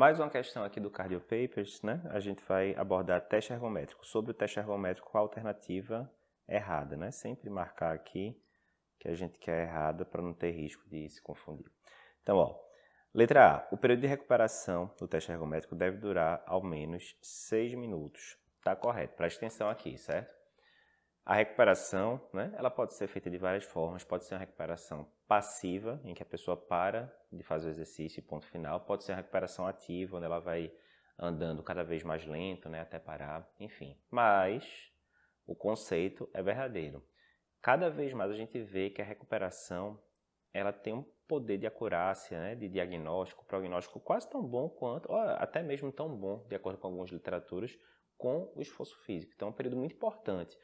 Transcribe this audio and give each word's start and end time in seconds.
Mais 0.00 0.18
uma 0.18 0.30
questão 0.30 0.64
aqui 0.64 0.80
do 0.80 0.90
Cardio 0.90 1.20
Papers, 1.20 1.82
né? 1.82 2.00
A 2.08 2.20
gente 2.20 2.42
vai 2.44 2.74
abordar 2.74 3.20
teste 3.20 3.52
ergométrico. 3.52 4.06
Sobre 4.06 4.30
o 4.30 4.34
teste 4.34 4.58
ergométrico, 4.58 5.14
a 5.14 5.20
alternativa 5.20 6.10
errada, 6.48 6.96
né? 6.96 7.10
Sempre 7.10 7.50
marcar 7.50 7.94
aqui 7.94 8.34
que 8.98 9.08
a 9.08 9.14
gente 9.14 9.38
quer 9.38 9.64
errada 9.64 10.06
para 10.06 10.22
não 10.22 10.32
ter 10.32 10.52
risco 10.52 10.88
de 10.88 11.06
se 11.10 11.20
confundir. 11.20 11.70
Então, 12.22 12.38
ó, 12.38 12.58
letra 13.12 13.56
A. 13.56 13.68
O 13.70 13.76
período 13.76 14.00
de 14.00 14.06
recuperação 14.06 14.90
do 14.98 15.06
teste 15.06 15.32
ergométrico 15.32 15.74
deve 15.74 15.98
durar 15.98 16.42
ao 16.46 16.62
menos 16.62 17.14
6 17.20 17.74
minutos. 17.74 18.38
Tá 18.64 18.74
correto. 18.74 19.18
Preste 19.18 19.36
atenção 19.36 19.68
aqui, 19.68 19.98
certo? 19.98 20.34
A 21.26 21.34
recuperação, 21.34 22.26
né, 22.32 22.50
ela 22.56 22.70
pode 22.70 22.94
ser 22.94 23.06
feita 23.06 23.28
de 23.28 23.36
várias 23.36 23.64
formas. 23.64 24.02
Pode 24.02 24.24
ser 24.24 24.32
uma 24.32 24.40
recuperação 24.40 25.06
passiva, 25.30 26.00
em 26.02 26.12
que 26.12 26.24
a 26.24 26.26
pessoa 26.26 26.56
para 26.56 27.08
de 27.30 27.44
fazer 27.44 27.68
o 27.68 27.70
exercício 27.70 28.18
e 28.18 28.22
ponto 28.22 28.44
final. 28.46 28.80
Pode 28.80 29.04
ser 29.04 29.12
uma 29.12 29.18
recuperação 29.18 29.64
ativa, 29.64 30.16
onde 30.16 30.26
ela 30.26 30.40
vai 30.40 30.72
andando 31.16 31.62
cada 31.62 31.84
vez 31.84 32.02
mais 32.02 32.26
lento, 32.26 32.68
né, 32.68 32.80
até 32.80 32.98
parar, 32.98 33.48
enfim. 33.60 33.96
Mas 34.10 34.92
o 35.46 35.54
conceito 35.54 36.28
é 36.34 36.42
verdadeiro. 36.42 37.00
Cada 37.62 37.88
vez 37.88 38.12
mais 38.12 38.32
a 38.32 38.34
gente 38.34 38.60
vê 38.60 38.90
que 38.90 39.00
a 39.00 39.04
recuperação 39.04 40.02
ela 40.52 40.72
tem 40.72 40.94
um 40.94 41.04
poder 41.28 41.58
de 41.58 41.66
acurácia, 41.66 42.40
né, 42.40 42.56
de 42.56 42.68
diagnóstico, 42.68 43.46
prognóstico 43.46 44.00
quase 44.00 44.28
tão 44.28 44.42
bom 44.42 44.68
quanto, 44.68 45.12
ou 45.12 45.16
até 45.16 45.62
mesmo 45.62 45.92
tão 45.92 46.12
bom, 46.12 46.44
de 46.48 46.56
acordo 46.56 46.76
com 46.76 46.88
algumas 46.88 47.08
literaturas, 47.08 47.78
com 48.18 48.52
o 48.56 48.60
esforço 48.60 48.98
físico. 49.04 49.32
Então 49.36 49.46
é 49.46 49.50
um 49.52 49.54
período 49.54 49.76
muito 49.76 49.94
importante. 49.94 50.58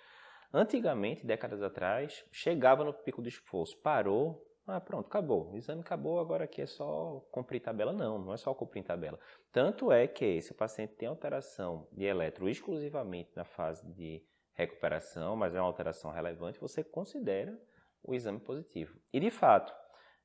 Antigamente, 0.52 1.24
décadas 1.24 1.62
atrás, 1.62 2.24
chegava 2.32 2.82
no 2.82 2.92
pico 2.92 3.22
do 3.22 3.28
esforço, 3.28 3.80
parou, 3.80 4.44
ah, 4.66 4.80
pronto, 4.80 5.06
acabou. 5.06 5.52
O 5.52 5.56
exame 5.56 5.80
acabou, 5.80 6.18
agora 6.18 6.44
aqui 6.44 6.62
é 6.62 6.66
só 6.66 7.20
cumprir 7.30 7.60
tabela. 7.60 7.92
Não, 7.92 8.18
não 8.18 8.32
é 8.32 8.36
só 8.36 8.52
cumprir 8.52 8.82
tabela. 8.82 9.18
Tanto 9.52 9.92
é 9.92 10.08
que 10.08 10.40
se 10.42 10.52
o 10.52 10.54
paciente 10.54 10.94
tem 10.94 11.08
alteração 11.08 11.86
de 11.92 12.04
eletro 12.04 12.48
exclusivamente 12.48 13.30
na 13.36 13.44
fase 13.44 13.86
de 13.92 14.24
recuperação, 14.54 15.36
mas 15.36 15.54
é 15.54 15.60
uma 15.60 15.66
alteração 15.66 16.10
relevante, 16.10 16.58
você 16.58 16.82
considera 16.82 17.56
o 18.02 18.14
exame 18.14 18.40
positivo. 18.40 18.98
E 19.12 19.20
de 19.20 19.30
fato, 19.30 19.72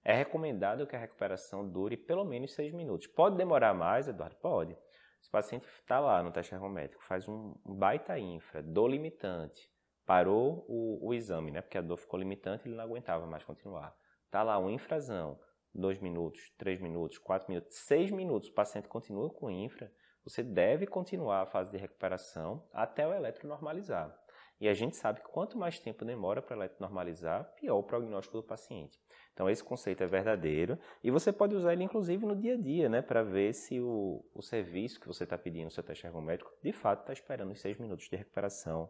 é 0.04 0.14
recomendado 0.14 0.88
que 0.88 0.96
a 0.96 1.00
recuperação 1.00 1.68
dure 1.70 1.96
pelo 1.96 2.24
menos 2.24 2.54
seis 2.54 2.74
minutos. 2.74 3.08
Pode 3.08 3.38
demorar 3.38 3.74
mais, 3.74 4.08
Eduardo? 4.08 4.36
Pode. 4.38 4.76
Se 5.22 5.30
o 5.30 5.32
paciente 5.32 5.68
está 5.68 6.00
lá 6.00 6.24
no 6.24 6.32
teste 6.32 6.56
ergométrico, 6.56 7.04
faz 7.04 7.28
um 7.28 7.54
baita 7.64 8.18
infra, 8.18 8.64
dor 8.64 8.88
limitante, 8.88 9.70
parou 10.04 10.66
o, 10.68 11.10
o, 11.10 11.14
exame, 11.14 11.52
né? 11.52 11.62
Porque 11.62 11.78
a 11.78 11.82
dor 11.82 11.98
ficou 11.98 12.20
limitante, 12.20 12.68
ele 12.68 12.76
não 12.76 12.84
aguentava 12.84 13.28
mais 13.28 13.44
continuar. 13.44 13.96
Tá 14.32 14.44
lá 14.44 14.58
um 14.58 14.70
infrazão, 14.70 15.38
dois 15.76 16.00
minutos, 16.00 16.40
três 16.58 16.80
minutos, 16.80 17.18
quatro 17.18 17.50
minutos, 17.50 17.78
seis 17.80 18.10
minutos, 18.10 18.48
o 18.48 18.54
paciente 18.54 18.88
continua 18.88 19.30
com 19.30 19.52
infra, 19.52 19.92
você 20.24 20.42
deve 20.42 20.88
continuar 20.88 21.42
a 21.42 21.46
fase 21.46 21.70
de 21.70 21.78
recuperação 21.78 22.66
até 22.72 23.06
o 23.06 23.14
eletro 23.14 23.46
normalizar. 23.46 24.18
E 24.58 24.70
a 24.70 24.74
gente 24.74 24.96
sabe 24.96 25.20
que 25.20 25.28
quanto 25.28 25.58
mais 25.58 25.80
tempo 25.80 26.06
demora 26.06 26.42
para 26.42 26.56
ela 26.56 26.72
normalizar, 26.80 27.44
pior 27.56 27.78
o 27.78 27.84
prognóstico 27.84 28.38
do 28.38 28.44
paciente. 28.44 28.98
Então, 29.34 29.50
esse 29.50 29.64
conceito 29.64 30.04
é 30.04 30.08
verdadeiro 30.08 30.80
e 31.04 31.12
você 31.12 31.34
pode 31.34 31.56
usar 31.56 31.74
ele, 31.74 31.84
inclusive, 31.84 32.26
no 32.26 32.36
dia 32.36 32.54
a 32.54 32.58
dia, 32.58 32.88
né, 32.88 33.02
para 33.02 33.24
ver 33.24 33.54
se 33.54 33.82
o, 33.82 34.24
o 34.34 34.42
serviço 34.42 35.00
que 35.00 35.08
você 35.08 35.26
está 35.26 35.38
pedindo 35.38 35.66
no 35.66 35.72
seu 35.72 35.84
teste 35.84 36.06
ergométrico, 36.06 36.54
de 36.64 36.72
fato, 36.72 37.02
está 37.02 37.12
esperando 37.12 37.52
os 37.52 37.60
seis 37.60 37.78
minutos 37.78 38.08
de 38.08 38.16
recuperação 38.16 38.90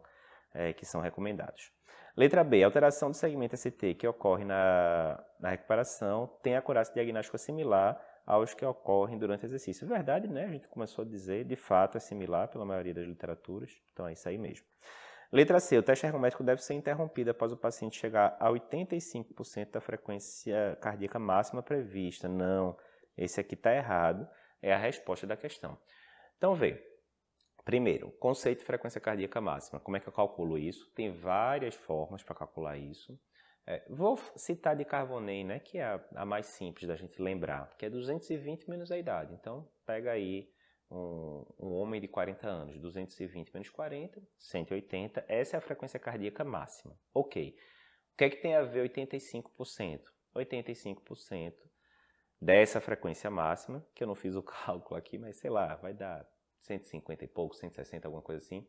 é, 0.54 0.72
que 0.72 0.84
são 0.84 1.00
recomendados. 1.00 1.72
Letra 2.16 2.44
B. 2.44 2.62
Alteração 2.62 3.10
do 3.10 3.16
segmento 3.16 3.56
ST 3.56 3.94
que 3.94 4.06
ocorre 4.06 4.44
na, 4.44 5.22
na 5.40 5.50
recuperação 5.50 6.26
tem 6.42 6.56
acurácia 6.56 6.92
diagnóstica 6.92 7.38
similar 7.38 8.00
aos 8.26 8.54
que 8.54 8.64
ocorrem 8.64 9.18
durante 9.18 9.44
o 9.44 9.46
exercício. 9.46 9.86
Verdade, 9.86 10.28
né? 10.28 10.44
A 10.44 10.48
gente 10.48 10.68
começou 10.68 11.04
a 11.04 11.08
dizer, 11.08 11.44
de 11.44 11.56
fato, 11.56 11.96
é 11.96 12.00
similar 12.00 12.48
pela 12.48 12.64
maioria 12.64 12.94
das 12.94 13.06
literaturas. 13.06 13.72
Então, 13.92 14.06
é 14.06 14.12
isso 14.12 14.28
aí 14.28 14.38
mesmo. 14.38 14.66
Letra 15.32 15.58
C. 15.58 15.78
O 15.78 15.82
teste 15.82 16.04
ergométrico 16.04 16.44
deve 16.44 16.62
ser 16.62 16.74
interrompido 16.74 17.30
após 17.30 17.50
o 17.52 17.56
paciente 17.56 17.98
chegar 17.98 18.36
a 18.38 18.50
85% 18.50 19.70
da 19.70 19.80
frequência 19.80 20.76
cardíaca 20.80 21.18
máxima 21.18 21.62
prevista. 21.62 22.28
Não, 22.28 22.76
esse 23.16 23.40
aqui 23.40 23.54
está 23.54 23.74
errado. 23.74 24.28
É 24.60 24.72
a 24.72 24.78
resposta 24.78 25.26
da 25.26 25.36
questão. 25.36 25.78
Então, 26.36 26.54
vê. 26.54 26.91
Primeiro, 27.64 28.10
conceito 28.12 28.60
de 28.60 28.64
frequência 28.64 29.00
cardíaca 29.00 29.40
máxima. 29.40 29.78
Como 29.78 29.96
é 29.96 30.00
que 30.00 30.08
eu 30.08 30.12
calculo 30.12 30.58
isso? 30.58 30.90
Tem 30.94 31.12
várias 31.12 31.74
formas 31.74 32.22
para 32.22 32.34
calcular 32.34 32.76
isso. 32.76 33.18
É, 33.64 33.84
vou 33.88 34.16
citar 34.34 34.74
de 34.74 34.84
Carbonet, 34.84 35.44
né, 35.44 35.60
que 35.60 35.78
é 35.78 35.84
a, 35.84 36.00
a, 36.16 36.26
mais 36.26 36.46
simples 36.46 36.88
da 36.88 36.96
gente 36.96 37.22
lembrar, 37.22 37.76
que 37.76 37.86
é 37.86 37.90
220 37.90 38.68
menos 38.68 38.90
a 38.90 38.98
idade. 38.98 39.32
Então, 39.34 39.68
pega 39.86 40.10
aí 40.10 40.50
um, 40.90 41.46
um, 41.60 41.72
homem 41.74 42.00
de 42.00 42.08
40 42.08 42.46
anos, 42.48 42.80
220 42.80 43.52
menos 43.54 43.70
40, 43.70 44.20
180, 44.36 45.24
essa 45.28 45.56
é 45.56 45.58
a 45.58 45.60
frequência 45.60 46.00
cardíaca 46.00 46.42
máxima. 46.42 46.98
Ok. 47.14 47.56
O 48.12 48.16
que 48.16 48.24
é 48.24 48.30
que 48.30 48.42
tem 48.42 48.56
a 48.56 48.62
ver 48.62 48.90
85%? 48.90 50.00
85% 50.34 51.54
dessa 52.40 52.80
frequência 52.80 53.30
máxima, 53.30 53.86
que 53.94 54.02
eu 54.02 54.08
não 54.08 54.16
fiz 54.16 54.34
o 54.34 54.42
cálculo 54.42 54.98
aqui, 54.98 55.18
mas 55.18 55.36
sei 55.36 55.50
lá, 55.50 55.76
vai 55.76 55.94
dar 55.94 56.28
150 56.62 57.24
e 57.24 57.28
pouco, 57.28 57.54
160, 57.54 58.06
alguma 58.06 58.22
coisa 58.22 58.44
assim. 58.44 58.66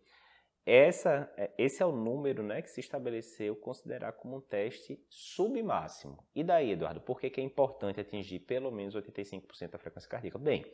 Essa, 0.65 1.29
é, 1.35 1.51
esse 1.57 1.83
é 1.83 1.85
o 1.85 1.91
número 1.91 2.41
né, 2.41 2.61
que 2.61 2.69
se 2.69 2.79
estabeleceu 2.79 3.55
considerar 3.55 4.13
como 4.13 4.37
um 4.37 4.41
teste 4.41 4.97
submáximo. 5.09 6.25
E 6.33 6.43
daí, 6.43 6.71
Eduardo, 6.71 7.01
por 7.01 7.19
que, 7.19 7.29
que 7.29 7.41
é 7.41 7.43
importante 7.43 7.99
atingir 7.99 8.39
pelo 8.39 8.71
menos 8.71 8.95
85% 8.95 9.71
da 9.71 9.77
frequência 9.77 10.09
cardíaca? 10.09 10.39
Bem, 10.39 10.65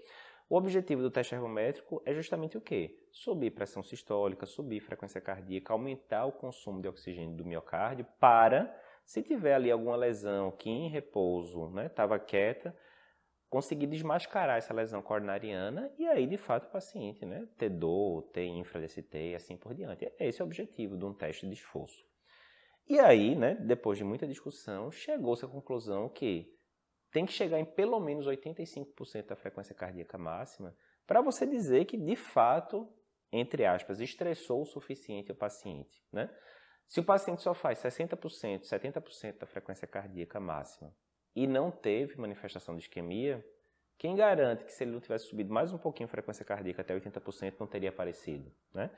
o 0.47 0.55
objetivo 0.55 1.01
do 1.01 1.09
teste 1.09 1.33
ergométrico 1.33 2.01
é 2.05 2.13
justamente 2.13 2.57
o 2.57 2.61
quê? 2.61 2.99
Subir 3.11 3.51
pressão 3.51 3.81
sistólica, 3.81 4.45
subir 4.45 4.79
frequência 4.79 5.19
cardíaca, 5.19 5.73
aumentar 5.73 6.25
o 6.25 6.31
consumo 6.31 6.81
de 6.81 6.87
oxigênio 6.87 7.35
do 7.35 7.45
miocárdio 7.45 8.05
para, 8.19 8.75
se 9.05 9.23
tiver 9.23 9.55
ali 9.55 9.71
alguma 9.71 9.95
lesão 9.95 10.51
que 10.51 10.69
em 10.69 10.87
repouso 10.89 11.71
estava 11.83 12.17
né, 12.17 12.23
quieta, 12.27 12.75
conseguir 13.49 13.87
desmascarar 13.87 14.57
essa 14.57 14.73
lesão 14.73 15.01
coronariana 15.01 15.91
e 15.97 16.05
aí, 16.05 16.27
de 16.27 16.37
fato, 16.37 16.67
o 16.67 16.71
paciente 16.71 17.25
né, 17.25 17.47
ter 17.57 17.69
dor, 17.69 18.23
ter 18.31 18.45
infra-DST 18.45 19.17
e 19.17 19.35
assim 19.35 19.57
por 19.57 19.73
diante. 19.73 20.11
Esse 20.19 20.41
é 20.41 20.43
o 20.43 20.47
objetivo 20.47 20.95
de 20.97 21.05
um 21.05 21.13
teste 21.13 21.47
de 21.47 21.53
esforço. 21.53 22.05
E 22.87 22.99
aí, 22.99 23.35
né, 23.35 23.55
depois 23.55 23.97
de 23.97 24.03
muita 24.03 24.27
discussão, 24.27 24.91
chegou-se 24.91 25.43
à 25.43 25.47
conclusão 25.47 26.07
que 26.09 26.55
tem 27.11 27.25
que 27.25 27.33
chegar 27.33 27.59
em 27.59 27.65
pelo 27.65 27.99
menos 27.99 28.27
85% 28.27 29.25
da 29.25 29.35
frequência 29.35 29.73
cardíaca 29.73 30.17
máxima 30.17 30.75
para 31.07 31.21
você 31.21 31.45
dizer 31.45 31.85
que, 31.85 31.97
de 31.97 32.15
fato, 32.15 32.87
entre 33.31 33.65
aspas, 33.65 33.99
estressou 33.99 34.61
o 34.61 34.65
suficiente 34.65 35.31
o 35.31 35.35
paciente. 35.35 36.03
Né? 36.11 36.29
Se 36.87 36.99
o 36.99 37.03
paciente 37.03 37.41
só 37.41 37.55
faz 37.55 37.79
60%, 37.79 38.61
70% 38.61 39.39
da 39.39 39.47
frequência 39.47 39.87
cardíaca 39.87 40.39
máxima 40.39 40.95
e 41.35 41.47
não 41.47 41.71
teve 41.71 42.19
manifestação 42.19 42.75
de 42.75 42.81
isquemia, 42.81 43.45
quem 43.97 44.15
garante 44.15 44.63
que 44.63 44.71
se 44.71 44.83
ele 44.83 44.91
não 44.91 44.99
tivesse 44.99 45.27
subido 45.27 45.53
mais 45.53 45.73
um 45.73 45.77
pouquinho 45.77 46.07
a 46.07 46.09
frequência 46.09 46.45
cardíaca 46.45 46.81
até 46.81 46.97
80% 46.97 47.55
não 47.59 47.67
teria 47.67 47.89
aparecido? 47.89 48.49
Né? 48.73 48.89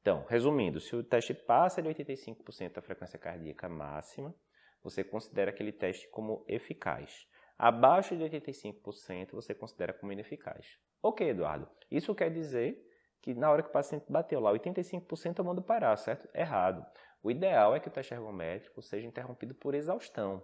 Então, 0.00 0.24
resumindo, 0.28 0.80
se 0.80 0.94
o 0.94 1.02
teste 1.02 1.32
passa 1.32 1.80
de 1.80 1.88
85% 1.88 2.72
da 2.74 2.82
frequência 2.82 3.18
cardíaca 3.18 3.68
máxima, 3.68 4.34
você 4.82 5.02
considera 5.04 5.50
aquele 5.50 5.72
teste 5.72 6.08
como 6.08 6.44
eficaz. 6.48 7.26
Abaixo 7.56 8.16
de 8.16 8.24
85% 8.24 9.32
você 9.32 9.54
considera 9.54 9.92
como 9.92 10.12
ineficaz. 10.12 10.78
Ok, 11.02 11.28
Eduardo. 11.28 11.68
Isso 11.90 12.14
quer 12.14 12.30
dizer 12.30 12.84
que 13.22 13.34
na 13.34 13.50
hora 13.50 13.62
que 13.62 13.68
o 13.68 13.72
paciente 13.72 14.04
bateu 14.10 14.40
lá 14.40 14.52
85% 14.52 15.38
eu 15.38 15.44
mando 15.44 15.62
parar, 15.62 15.96
certo? 15.96 16.28
Errado. 16.34 16.84
O 17.22 17.30
ideal 17.30 17.74
é 17.74 17.80
que 17.80 17.86
o 17.86 17.90
teste 17.90 18.12
ergométrico 18.12 18.82
seja 18.82 19.06
interrompido 19.06 19.54
por 19.54 19.74
exaustão. 19.74 20.42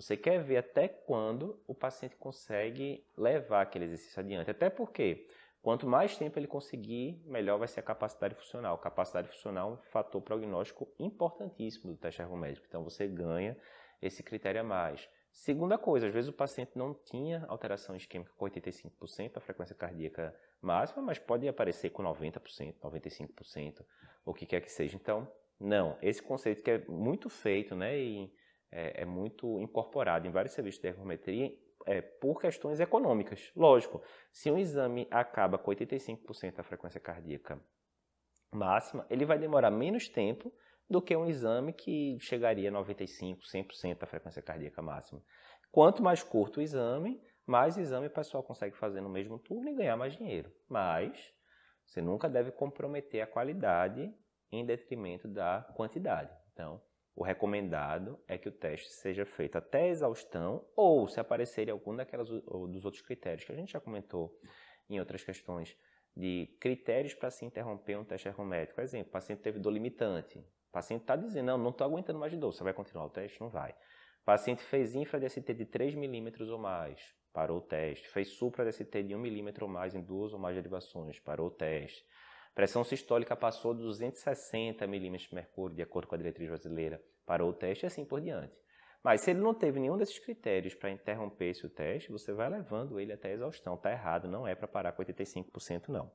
Você 0.00 0.16
quer 0.16 0.42
ver 0.42 0.56
até 0.56 0.88
quando 0.88 1.62
o 1.66 1.74
paciente 1.74 2.16
consegue 2.16 3.06
levar 3.16 3.60
aquele 3.60 3.84
exercício 3.84 4.18
adiante. 4.18 4.50
Até 4.50 4.70
porque, 4.70 5.28
quanto 5.60 5.86
mais 5.86 6.16
tempo 6.16 6.38
ele 6.38 6.46
conseguir, 6.46 7.22
melhor 7.26 7.58
vai 7.58 7.68
ser 7.68 7.80
a 7.80 7.82
capacidade 7.82 8.34
funcional. 8.34 8.78
Capacidade 8.78 9.28
funcional 9.28 9.70
é 9.70 9.72
um 9.74 9.76
fator 9.76 10.22
prognóstico 10.22 10.88
importantíssimo 10.98 11.92
do 11.92 11.98
teste 11.98 12.22
ergométrico. 12.22 12.66
Então, 12.66 12.82
você 12.82 13.06
ganha 13.06 13.54
esse 14.00 14.22
critério 14.22 14.62
a 14.62 14.64
mais. 14.64 15.06
Segunda 15.30 15.76
coisa, 15.76 16.06
às 16.06 16.14
vezes 16.14 16.30
o 16.30 16.32
paciente 16.32 16.72
não 16.74 16.94
tinha 16.94 17.44
alteração 17.46 17.94
isquêmica 17.94 18.32
com 18.36 18.46
85% 18.46 19.34
da 19.34 19.40
frequência 19.40 19.74
cardíaca 19.74 20.34
máxima, 20.62 21.02
mas 21.02 21.18
pode 21.18 21.46
aparecer 21.46 21.90
com 21.90 22.02
90%, 22.02 22.74
95%, 22.82 23.84
o 24.24 24.32
que 24.32 24.46
quer 24.46 24.62
que 24.62 24.72
seja. 24.72 24.96
Então, 24.96 25.30
não, 25.60 25.98
esse 26.00 26.22
conceito 26.22 26.62
que 26.62 26.70
é 26.70 26.78
muito 26.88 27.28
feito, 27.28 27.76
né, 27.76 27.96
é, 28.70 29.02
é 29.02 29.04
muito 29.04 29.58
incorporado 29.60 30.26
em 30.26 30.30
vários 30.30 30.54
serviços 30.54 30.80
de 30.80 30.88
ergometria 30.88 31.52
é, 31.86 32.00
por 32.00 32.40
questões 32.40 32.80
econômicas. 32.80 33.50
Lógico, 33.56 34.02
se 34.32 34.50
um 34.50 34.58
exame 34.58 35.06
acaba 35.10 35.58
com 35.58 35.70
85% 35.70 36.56
da 36.56 36.62
frequência 36.62 37.00
cardíaca 37.00 37.60
máxima, 38.52 39.06
ele 39.08 39.24
vai 39.24 39.38
demorar 39.38 39.70
menos 39.70 40.08
tempo 40.08 40.52
do 40.88 41.00
que 41.00 41.16
um 41.16 41.26
exame 41.26 41.72
que 41.72 42.18
chegaria 42.20 42.68
a 42.68 42.72
95%, 42.72 43.38
100% 43.42 43.98
da 43.98 44.06
frequência 44.06 44.42
cardíaca 44.42 44.82
máxima. 44.82 45.22
Quanto 45.70 46.02
mais 46.02 46.22
curto 46.22 46.58
o 46.58 46.62
exame, 46.62 47.22
mais 47.46 47.76
exame 47.76 48.08
o 48.08 48.10
pessoal 48.10 48.42
consegue 48.42 48.76
fazer 48.76 49.00
no 49.00 49.08
mesmo 49.08 49.38
turno 49.38 49.68
e 49.70 49.74
ganhar 49.74 49.96
mais 49.96 50.16
dinheiro. 50.16 50.52
Mas 50.68 51.32
você 51.86 52.02
nunca 52.02 52.28
deve 52.28 52.50
comprometer 52.50 53.22
a 53.22 53.26
qualidade 53.26 54.12
em 54.50 54.66
detrimento 54.66 55.28
da 55.28 55.62
quantidade. 55.76 56.32
Então, 56.52 56.82
o 57.20 57.22
recomendado 57.22 58.18
é 58.26 58.38
que 58.38 58.48
o 58.48 58.52
teste 58.52 58.88
seja 58.94 59.26
feito 59.26 59.58
até 59.58 59.88
exaustão 59.88 60.66
ou 60.74 61.06
se 61.06 61.20
aparecerem 61.20 61.70
algum 61.70 61.94
daquelas 61.94 62.30
dos 62.30 62.82
outros 62.82 63.02
critérios 63.02 63.44
que 63.44 63.52
a 63.52 63.54
gente 63.54 63.72
já 63.72 63.78
comentou 63.78 64.34
em 64.88 64.98
outras 64.98 65.22
questões 65.22 65.76
de 66.16 66.46
critérios 66.58 67.12
para 67.12 67.30
se 67.30 67.44
interromper 67.44 67.98
um 67.98 68.04
teste 68.06 68.26
ergométrico. 68.26 68.76
Por 68.76 68.84
exemplo, 68.84 69.08
o 69.10 69.12
paciente 69.12 69.42
teve 69.42 69.58
dor 69.58 69.70
limitante. 69.70 70.38
O 70.38 70.72
paciente 70.72 71.02
está 71.02 71.14
dizendo, 71.14 71.44
não, 71.44 71.58
não 71.58 71.68
estou 71.68 71.86
aguentando 71.86 72.18
mais 72.18 72.32
de 72.32 72.38
dor. 72.38 72.54
Você 72.54 72.64
vai 72.64 72.72
continuar 72.72 73.04
o 73.04 73.10
teste? 73.10 73.38
Não 73.38 73.50
vai. 73.50 73.72
O 73.72 74.24
paciente 74.24 74.62
fez 74.62 74.94
infra-DST 74.94 75.52
de 75.52 75.66
3 75.66 75.94
milímetros 75.96 76.48
ou 76.48 76.58
mais, 76.58 77.14
parou 77.34 77.58
o 77.58 77.60
teste. 77.60 78.08
Fez 78.08 78.28
supra-DST 78.28 79.02
de 79.02 79.14
1 79.14 79.18
milímetro 79.18 79.66
ou 79.66 79.70
mais 79.70 79.94
em 79.94 80.00
duas 80.00 80.32
ou 80.32 80.38
mais 80.38 80.56
derivações, 80.56 81.20
parou 81.20 81.48
o 81.48 81.50
teste. 81.50 82.02
Pressão 82.54 82.84
sistólica 82.84 83.36
passou 83.36 83.74
de 83.74 83.82
260 83.82 84.86
milímetros 84.86 85.28
de 85.28 85.34
mercúrio, 85.34 85.76
de 85.76 85.82
acordo 85.82 86.08
com 86.08 86.14
a 86.14 86.18
diretriz 86.18 86.48
brasileira, 86.48 87.02
parou 87.24 87.50
o 87.50 87.54
teste 87.54 87.84
e 87.84 87.86
assim 87.86 88.04
por 88.04 88.20
diante. 88.20 88.52
Mas 89.02 89.22
se 89.22 89.30
ele 89.30 89.40
não 89.40 89.54
teve 89.54 89.80
nenhum 89.80 89.96
desses 89.96 90.18
critérios 90.18 90.74
para 90.74 90.90
interromper 90.90 91.50
esse 91.50 91.66
teste, 91.70 92.12
você 92.12 92.32
vai 92.32 92.50
levando 92.50 93.00
ele 93.00 93.12
até 93.12 93.30
a 93.30 93.32
exaustão. 93.32 93.74
Está 93.74 93.90
errado, 93.90 94.28
não 94.28 94.46
é 94.46 94.54
para 94.54 94.68
parar 94.68 94.92
com 94.92 95.02
85% 95.02 95.88
não. 95.88 96.10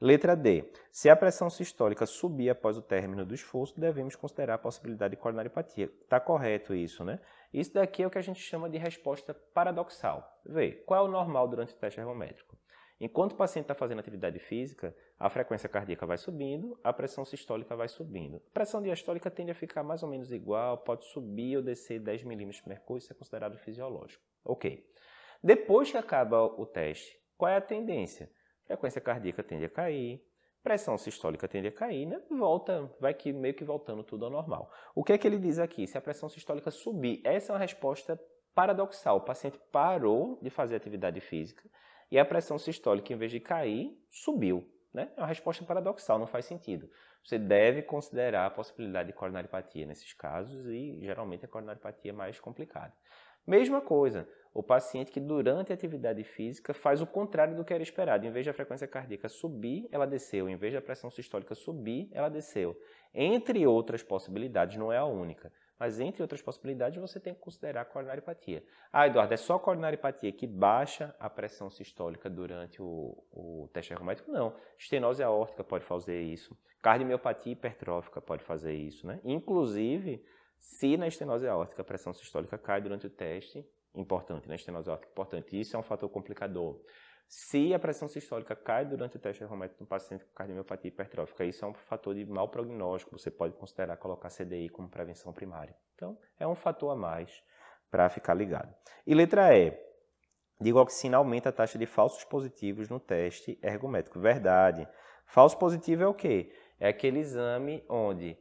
Letra 0.00 0.34
D. 0.34 0.72
Se 0.90 1.08
a 1.08 1.16
pressão 1.16 1.48
sistólica 1.48 2.04
subir 2.06 2.50
após 2.50 2.76
o 2.76 2.82
término 2.82 3.24
do 3.24 3.34
esforço, 3.34 3.78
devemos 3.78 4.16
considerar 4.16 4.54
a 4.54 4.58
possibilidade 4.58 5.14
de 5.14 5.20
coronariopatia. 5.20 5.90
Está 6.02 6.18
correto 6.18 6.74
isso, 6.74 7.04
né? 7.04 7.20
Isso 7.52 7.74
daqui 7.74 8.02
é 8.02 8.06
o 8.06 8.10
que 8.10 8.18
a 8.18 8.22
gente 8.22 8.40
chama 8.40 8.68
de 8.68 8.78
resposta 8.78 9.32
paradoxal. 9.32 10.40
Vê, 10.44 10.72
qual 10.72 11.04
é 11.04 11.08
o 11.08 11.12
normal 11.12 11.46
durante 11.46 11.74
o 11.74 11.76
teste 11.76 12.00
ergométrico? 12.00 12.56
Enquanto 13.04 13.32
o 13.32 13.36
paciente 13.36 13.64
está 13.64 13.74
fazendo 13.74 13.98
atividade 13.98 14.38
física, 14.38 14.96
a 15.18 15.28
frequência 15.28 15.68
cardíaca 15.68 16.06
vai 16.06 16.16
subindo, 16.16 16.80
a 16.82 16.90
pressão 16.90 17.22
sistólica 17.22 17.76
vai 17.76 17.86
subindo. 17.86 18.36
A 18.36 18.54
pressão 18.54 18.80
diastólica 18.80 19.30
tende 19.30 19.50
a 19.50 19.54
ficar 19.54 19.82
mais 19.82 20.02
ou 20.02 20.08
menos 20.08 20.32
igual, 20.32 20.78
pode 20.78 21.04
subir 21.04 21.58
ou 21.58 21.62
descer 21.62 22.00
10 22.00 22.24
milímetros 22.24 22.62
de 22.62 22.68
mercúrio, 22.70 23.00
isso 23.00 23.12
é 23.12 23.14
considerado 23.14 23.58
fisiológico. 23.58 24.24
Ok. 24.42 24.90
Depois 25.42 25.90
que 25.90 25.98
acaba 25.98 26.44
o 26.44 26.64
teste, 26.64 27.20
qual 27.36 27.50
é 27.50 27.56
a 27.56 27.60
tendência? 27.60 28.30
Frequência 28.64 29.02
cardíaca 29.02 29.42
tende 29.42 29.66
a 29.66 29.68
cair, 29.68 30.24
pressão 30.62 30.96
sistólica 30.96 31.46
tende 31.46 31.68
a 31.68 31.72
cair, 31.72 32.06
né? 32.06 32.22
Volta, 32.30 32.90
vai 32.98 33.12
que, 33.12 33.34
meio 33.34 33.52
que 33.52 33.64
voltando 33.64 34.02
tudo 34.02 34.24
ao 34.24 34.30
normal. 34.30 34.72
O 34.94 35.04
que 35.04 35.12
é 35.12 35.18
que 35.18 35.26
ele 35.26 35.38
diz 35.38 35.58
aqui? 35.58 35.86
Se 35.86 35.98
a 35.98 36.00
pressão 36.00 36.30
sistólica 36.30 36.70
subir, 36.70 37.20
essa 37.22 37.52
é 37.52 37.54
uma 37.54 37.58
resposta 37.58 38.18
paradoxal. 38.54 39.18
O 39.18 39.24
paciente 39.26 39.60
parou 39.70 40.38
de 40.40 40.48
fazer 40.48 40.76
atividade 40.76 41.20
física 41.20 41.68
e 42.10 42.18
a 42.18 42.24
pressão 42.24 42.58
sistólica, 42.58 43.12
em 43.12 43.16
vez 43.16 43.30
de 43.30 43.40
cair, 43.40 43.96
subiu. 44.10 44.68
Né? 44.92 45.10
É 45.16 45.20
uma 45.20 45.26
resposta 45.26 45.64
paradoxal, 45.64 46.18
não 46.18 46.26
faz 46.26 46.44
sentido. 46.44 46.88
Você 47.24 47.38
deve 47.38 47.82
considerar 47.82 48.46
a 48.46 48.50
possibilidade 48.50 49.08
de 49.08 49.14
coronariopatia 49.14 49.86
nesses 49.86 50.12
casos 50.12 50.66
e 50.66 50.98
geralmente 51.00 51.44
a 51.44 51.48
coronariopatia 51.48 52.12
é 52.12 52.14
mais 52.14 52.38
complicada. 52.38 52.92
Mesma 53.46 53.80
coisa, 53.80 54.28
o 54.54 54.62
paciente 54.62 55.10
que 55.10 55.20
durante 55.20 55.72
a 55.72 55.74
atividade 55.74 56.22
física 56.22 56.72
faz 56.72 57.02
o 57.02 57.06
contrário 57.06 57.56
do 57.56 57.64
que 57.64 57.74
era 57.74 57.82
esperado. 57.82 58.26
Em 58.26 58.30
vez 58.30 58.46
da 58.46 58.52
frequência 58.52 58.86
cardíaca 58.86 59.28
subir, 59.28 59.88
ela 59.90 60.06
desceu. 60.06 60.48
Em 60.48 60.56
vez 60.56 60.72
da 60.72 60.80
pressão 60.80 61.10
sistólica 61.10 61.54
subir, 61.54 62.08
ela 62.12 62.28
desceu. 62.28 62.78
Entre 63.12 63.66
outras 63.66 64.02
possibilidades, 64.02 64.76
não 64.76 64.92
é 64.92 64.96
a 64.96 65.04
única. 65.04 65.52
Mas 65.78 65.98
entre 65.98 66.22
outras 66.22 66.40
possibilidades, 66.40 67.00
você 67.00 67.18
tem 67.18 67.34
que 67.34 67.40
considerar 67.40 67.82
a 67.82 67.84
coronariopatia. 67.84 68.64
Ah, 68.92 69.06
Eduardo, 69.06 69.34
é 69.34 69.36
só 69.36 69.56
a 69.56 69.60
coronariopatia 69.60 70.30
que 70.32 70.46
baixa 70.46 71.14
a 71.18 71.28
pressão 71.28 71.68
sistólica 71.68 72.30
durante 72.30 72.80
o, 72.80 73.24
o 73.32 73.68
teste 73.72 73.92
ergométrico? 73.92 74.30
Não. 74.30 74.54
Estenose 74.78 75.22
aórtica 75.22 75.64
pode 75.64 75.84
fazer 75.84 76.22
isso. 76.22 76.56
Cardiomiopatia 76.80 77.52
hipertrófica 77.52 78.20
pode 78.20 78.44
fazer 78.44 78.74
isso. 78.74 79.06
Né? 79.06 79.20
Inclusive, 79.24 80.24
se 80.58 80.96
na 80.96 81.08
estenose 81.08 81.46
aórtica 81.48 81.82
a 81.82 81.84
pressão 81.84 82.14
sistólica 82.14 82.56
cai 82.56 82.80
durante 82.80 83.06
o 83.06 83.10
teste, 83.10 83.66
importante, 83.94 84.48
na 84.48 84.54
estenose 84.54 84.88
aórtica, 84.88 85.10
importante, 85.10 85.58
isso 85.58 85.76
é 85.76 85.78
um 85.78 85.82
fator 85.82 86.08
complicador. 86.08 86.80
Se 87.28 87.74
a 87.74 87.78
pressão 87.78 88.06
sistólica 88.06 88.54
cai 88.54 88.84
durante 88.84 89.16
o 89.16 89.20
teste 89.20 89.42
ergométrico 89.42 89.82
no 89.82 89.88
paciente 89.88 90.24
com 90.24 90.32
cardiomiopatia 90.34 90.88
hipertrófica, 90.88 91.44
isso 91.44 91.64
é 91.64 91.68
um 91.68 91.74
fator 91.74 92.14
de 92.14 92.24
mau 92.24 92.48
prognóstico. 92.48 93.18
Você 93.18 93.30
pode 93.30 93.54
considerar 93.54 93.96
colocar 93.96 94.28
CDI 94.28 94.68
como 94.68 94.88
prevenção 94.88 95.32
primária. 95.32 95.74
Então, 95.94 96.18
é 96.38 96.46
um 96.46 96.54
fator 96.54 96.90
a 96.90 96.96
mais 96.96 97.42
para 97.90 98.08
ficar 98.08 98.34
ligado. 98.34 98.74
E 99.06 99.14
letra 99.14 99.56
E. 99.56 99.72
Digoxina 100.60 101.16
aumenta 101.16 101.48
a 101.48 101.52
taxa 101.52 101.78
de 101.78 101.86
falsos 101.86 102.24
positivos 102.24 102.88
no 102.88 103.00
teste 103.00 103.58
ergométrico. 103.62 104.20
Verdade. 104.20 104.88
Falso 105.26 105.58
positivo 105.58 106.02
é 106.02 106.06
o 106.06 106.14
quê? 106.14 106.52
É 106.78 106.88
aquele 106.88 107.18
exame 107.18 107.84
onde 107.88 108.38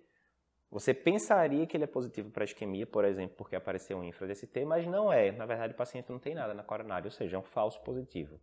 você 0.74 0.92
pensaria 0.92 1.68
que 1.68 1.78
ele 1.78 1.84
é 1.84 1.88
positivo 1.88 2.32
para 2.32 2.44
isquemia, 2.44 2.88
por 2.88 3.06
exemplo, 3.06 3.36
porque 3.38 3.56
apareceu 3.56 3.96
um 3.96 4.04
infra-DST, 4.04 4.66
mas 4.66 4.88
não 4.88 5.14
é. 5.14 5.32
Na 5.32 5.46
verdade, 5.46 5.74
o 5.74 5.78
paciente 5.78 6.10
não 6.10 6.18
tem 6.18 6.34
nada 6.34 6.52
na 6.56 6.64
coronária, 6.64 7.06
ou 7.06 7.12
seja, 7.12 7.38
é 7.38 7.40
um 7.40 7.44
falso 7.44 7.80
positivo. 7.84 8.40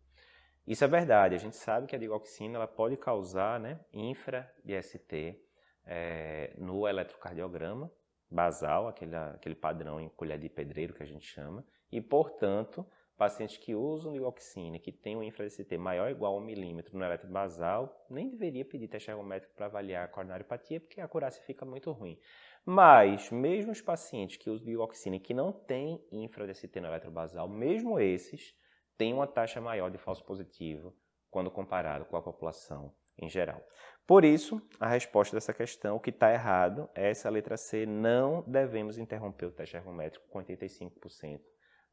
Isso 0.64 0.84
é 0.84 0.86
verdade. 0.86 1.34
A 1.34 1.38
gente 1.38 1.56
sabe 1.56 1.88
que 1.88 1.96
a 1.96 1.98
digoxina 1.98 2.54
ela 2.54 2.68
pode 2.68 2.96
causar 2.96 3.58
né, 3.58 3.80
infra-DST 3.92 5.42
é, 5.84 6.54
no 6.56 6.86
eletrocardiograma 6.86 7.90
basal, 8.30 8.86
aquele, 8.86 9.16
aquele 9.16 9.56
padrão 9.56 10.00
em 10.00 10.08
colher 10.08 10.38
de 10.38 10.48
pedreiro 10.48 10.94
que 10.94 11.02
a 11.02 11.06
gente 11.06 11.26
chama, 11.26 11.66
e, 11.90 12.00
portanto, 12.00 12.86
pacientes 13.20 13.58
que 13.58 13.74
usam 13.74 14.14
digoxina, 14.14 14.78
que 14.78 14.90
têm 14.90 15.14
um 15.14 15.22
infra-DST 15.22 15.76
maior 15.76 16.04
ou 16.04 16.10
igual 16.10 16.34
a 16.34 16.38
1 16.38 16.40
milímetro 16.40 16.96
no 16.96 17.04
eletro 17.04 17.28
basal, 17.28 18.06
nem 18.08 18.30
deveria 18.30 18.64
pedir 18.64 18.88
teste 18.88 19.10
ergométrico 19.10 19.54
para 19.54 19.66
avaliar 19.66 20.06
a 20.06 20.08
coronariopatia, 20.08 20.80
porque 20.80 21.02
a 21.02 21.04
acurácia 21.04 21.44
fica 21.44 21.66
muito 21.66 21.92
ruim. 21.92 22.18
Mas, 22.64 23.30
mesmo 23.30 23.72
os 23.72 23.82
pacientes 23.82 24.38
que 24.38 24.48
usam 24.48 24.64
digoxina 24.64 25.16
e 25.16 25.20
que 25.20 25.34
não 25.34 25.52
têm 25.52 26.02
infra-DST 26.10 26.80
no 26.80 26.86
eletro 26.86 27.10
basal, 27.10 27.46
mesmo 27.46 28.00
esses, 28.00 28.54
tem 28.96 29.12
uma 29.12 29.26
taxa 29.26 29.60
maior 29.60 29.90
de 29.90 29.98
falso 29.98 30.24
positivo 30.24 30.96
quando 31.30 31.50
comparado 31.50 32.06
com 32.06 32.16
a 32.16 32.22
população 32.22 32.90
em 33.18 33.28
geral. 33.28 33.62
Por 34.06 34.24
isso, 34.24 34.66
a 34.80 34.88
resposta 34.88 35.36
dessa 35.36 35.52
questão, 35.52 35.96
o 35.96 36.00
que 36.00 36.08
está 36.08 36.32
errado, 36.32 36.88
é 36.94 37.10
essa 37.10 37.28
letra 37.28 37.58
C, 37.58 37.84
não 37.84 38.42
devemos 38.46 38.96
interromper 38.96 39.44
o 39.44 39.52
teste 39.52 39.76
ergométrico 39.76 40.26
com 40.30 40.38
85% 40.38 41.38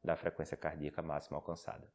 da 0.02 0.16
frequência 0.16 0.56
cardíaca 0.56 1.02
máxima 1.02 1.36
alcançada. 1.36 1.90